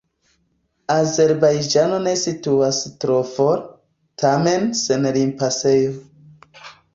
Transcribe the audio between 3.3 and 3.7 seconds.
for,